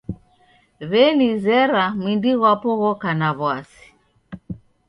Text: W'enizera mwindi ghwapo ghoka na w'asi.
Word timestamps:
W'enizera 0.89 1.83
mwindi 1.99 2.29
ghwapo 2.39 2.69
ghoka 2.81 3.09
na 3.19 3.29
w'asi. 3.39 3.85